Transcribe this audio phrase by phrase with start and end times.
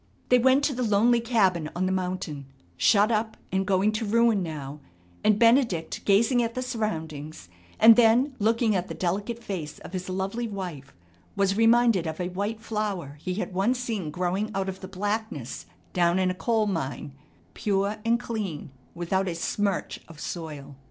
[0.29, 4.41] They went to the lonely cabin on the mountain, shut up and going to ruin
[4.41, 4.79] now,
[5.23, 10.09] and Benedict gazing at the surroundings and then looking at the delicate face of his
[10.09, 10.91] lovely wife
[11.35, 15.67] was reminded of a white flower he had once seen growing out of the blackness
[15.93, 17.13] down in a coal mine,
[17.53, 20.77] pure and clean without a smirch of soil.